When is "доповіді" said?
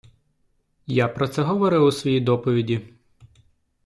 2.19-2.81